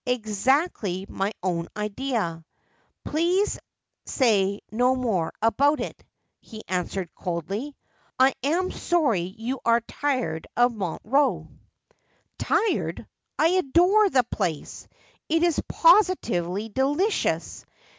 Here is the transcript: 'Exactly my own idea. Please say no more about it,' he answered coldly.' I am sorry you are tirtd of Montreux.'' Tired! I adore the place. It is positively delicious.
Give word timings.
'Exactly 0.06 1.06
my 1.08 1.32
own 1.42 1.68
idea. 1.74 2.44
Please 3.02 3.58
say 4.04 4.60
no 4.70 4.94
more 4.94 5.32
about 5.40 5.80
it,' 5.80 6.04
he 6.38 6.60
answered 6.68 7.08
coldly.' 7.14 7.74
I 8.28 8.34
am 8.42 8.70
sorry 8.70 9.22
you 9.22 9.58
are 9.64 9.80
tirtd 9.80 10.44
of 10.54 10.74
Montreux.'' 10.74 11.48
Tired! 12.38 13.06
I 13.38 13.46
adore 13.46 14.10
the 14.10 14.24
place. 14.24 14.86
It 15.30 15.42
is 15.42 15.62
positively 15.66 16.68
delicious. 16.68 17.64